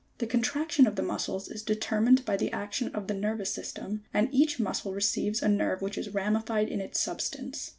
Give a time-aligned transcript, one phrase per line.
[0.19, 0.19] 65.
[0.19, 4.03] The contraction of the muscles is determined by the ac tion of the nervous system,
[4.11, 7.69] and each muscle receives a nerve which is ramified in its substance.